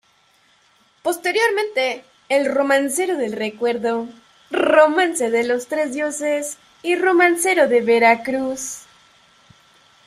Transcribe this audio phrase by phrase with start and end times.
[1.03, 4.07] Posteriormente, el "Romancero del Recuerdo",
[4.49, 8.79] "Romance de los tres Dioses" y "Romancero de Veracruz".